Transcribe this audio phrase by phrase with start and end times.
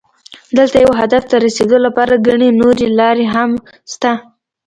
[0.57, 3.51] دلته یو هدف ته رسېدو لپاره ګڼې نورې لارې هم
[3.91, 4.11] شته.